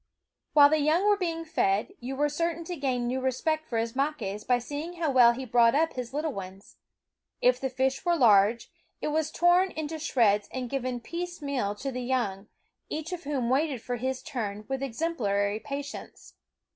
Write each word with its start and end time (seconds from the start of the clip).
While 0.53 0.69
the 0.69 0.79
young 0.79 1.07
were 1.07 1.15
being 1.15 1.45
fed, 1.45 1.93
you 1.99 2.15
were 2.15 2.27
certain 2.27 2.63
to 2.63 2.75
gain 2.75 3.05
new 3.05 3.21
respect 3.21 3.67
for 3.67 3.77
Ismaques 3.77 4.43
by 4.47 4.57
seeing 4.57 4.93
how 4.93 5.11
well 5.11 5.33
he 5.33 5.45
brought 5.45 5.75
up 5.75 5.93
his 5.93 6.11
little 6.11 6.33
ones. 6.33 6.77
If 7.39 7.61
the 7.61 7.69
fish 7.69 8.03
were 8.03 8.15
large, 8.15 8.71
it 8.99 9.09
was 9.09 9.29
torn 9.29 9.69
into 9.69 9.99
shreds 9.99 10.49
and 10.51 10.71
given 10.71 11.01
piecemeal 11.01 11.75
to 11.75 11.91
the 11.91 12.01
young, 12.01 12.47
each 12.89 13.13
of 13.13 13.25
whom 13.25 13.51
waited 13.51 13.79
for 13.83 13.97
his 13.97 14.23
turn 14.23 14.65
with 14.67 14.81
exemplary 14.81 15.59
patience. 15.59 16.33